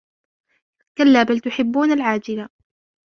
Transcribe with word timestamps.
كلا 0.97 1.23
بل 1.23 1.39
تحبون 1.39 1.91
العاجلة 1.91 2.49